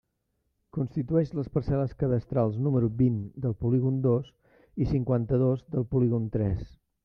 Constitueix 0.77 1.33
les 1.39 1.51
parcel·les 1.57 1.93
cadastrals 1.99 2.57
número 2.69 2.91
vint 3.03 3.21
del 3.45 3.55
polígon 3.61 4.03
dos 4.09 4.35
i 4.87 4.91
cinquanta-dos 4.97 5.67
del 5.77 5.91
polígon 5.97 6.31
tres. 6.39 6.69